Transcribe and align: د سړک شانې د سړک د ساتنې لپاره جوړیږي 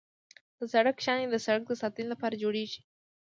د 0.57 0.59
سړک 0.73 0.97
شانې 1.05 1.25
د 1.29 1.35
سړک 1.45 1.63
د 1.67 1.73
ساتنې 1.81 2.05
لپاره 2.11 2.39
جوړیږي 2.43 2.81